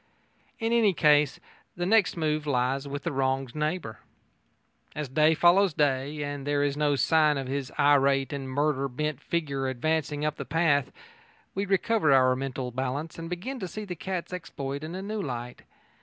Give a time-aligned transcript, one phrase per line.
[0.57, 1.39] In any case
[1.75, 3.99] the next move lies with the wronged neighbour.
[4.95, 9.21] As day follows day, and there is no sign of his irate and murder bent
[9.21, 10.91] figure advancing up the path,
[11.53, 15.21] we recover our mental balance and begin to see the cat's exploit in a new
[15.21, 15.61] light.